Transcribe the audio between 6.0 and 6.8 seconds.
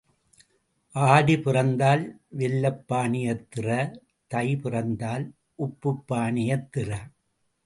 பானையைத்